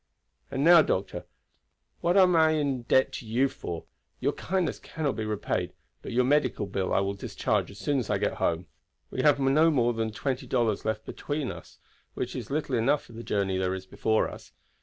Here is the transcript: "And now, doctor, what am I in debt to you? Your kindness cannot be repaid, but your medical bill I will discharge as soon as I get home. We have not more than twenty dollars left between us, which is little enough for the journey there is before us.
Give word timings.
"And 0.49 0.63
now, 0.63 0.81
doctor, 0.81 1.25
what 1.99 2.17
am 2.17 2.35
I 2.35 2.53
in 2.53 2.81
debt 2.87 3.13
to 3.13 3.25
you? 3.27 3.51
Your 4.19 4.31
kindness 4.33 4.79
cannot 4.79 5.15
be 5.15 5.25
repaid, 5.25 5.73
but 6.01 6.11
your 6.11 6.23
medical 6.23 6.65
bill 6.65 6.91
I 6.91 7.01
will 7.01 7.13
discharge 7.13 7.69
as 7.69 7.77
soon 7.77 7.99
as 7.99 8.09
I 8.09 8.17
get 8.17 8.37
home. 8.41 8.65
We 9.11 9.21
have 9.21 9.39
not 9.39 9.73
more 9.73 9.93
than 9.93 10.11
twenty 10.11 10.47
dollars 10.47 10.85
left 10.85 11.05
between 11.05 11.51
us, 11.51 11.77
which 12.15 12.35
is 12.35 12.49
little 12.49 12.73
enough 12.73 13.03
for 13.03 13.13
the 13.13 13.21
journey 13.21 13.59
there 13.59 13.75
is 13.75 13.85
before 13.85 14.27
us. 14.27 14.53